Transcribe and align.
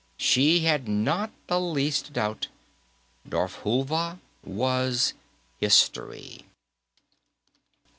She 0.17 0.61
had 0.61 0.87
not 0.87 1.29
the 1.45 1.59
least 1.59 2.13
doubt; 2.13 2.47
Darfhulva 3.29 4.19
was 4.43 5.13
History. 5.59 6.45